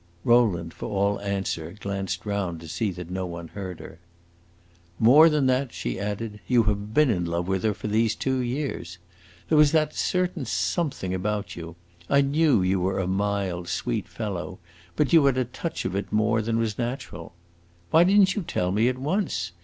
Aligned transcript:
Rowland, 0.23 0.73
for 0.73 0.89
all 0.89 1.19
answer, 1.19 1.75
glanced 1.79 2.25
round 2.25 2.59
to 2.59 2.67
see 2.67 2.89
that 2.89 3.11
no 3.11 3.27
one 3.27 3.49
heard 3.49 3.79
her. 3.79 3.99
"More 4.97 5.29
than 5.29 5.45
that," 5.45 5.71
she 5.73 5.99
added, 5.99 6.39
"you 6.47 6.63
have 6.63 6.91
been 6.95 7.11
in 7.11 7.23
love 7.25 7.47
with 7.47 7.61
her 7.63 7.75
these 7.87 8.15
two 8.15 8.39
years. 8.39 8.97
There 9.47 9.57
was 9.59 9.71
that 9.73 9.93
certain 9.93 10.45
something 10.45 11.13
about 11.13 11.55
you!... 11.55 11.75
I 12.09 12.21
knew 12.21 12.63
you 12.63 12.79
were 12.79 12.97
a 12.97 13.05
mild, 13.05 13.67
sweet 13.67 14.07
fellow, 14.07 14.57
but 14.95 15.13
you 15.13 15.23
had 15.25 15.37
a 15.37 15.45
touch 15.45 15.85
of 15.85 15.95
it 15.95 16.11
more 16.11 16.41
than 16.41 16.57
was 16.57 16.79
natural. 16.79 17.35
Why 17.91 18.03
did 18.03 18.19
n't 18.21 18.33
you 18.35 18.41
tell 18.41 18.71
me 18.71 18.87
at 18.89 18.97
once? 18.97 19.51